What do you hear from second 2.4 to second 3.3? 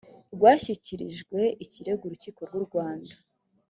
rw u rwanda.